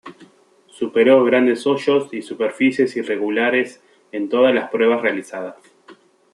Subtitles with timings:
[0.65, 5.57] Superó grandes hoyos y superficies irregulares en todas las pruebas realizadas.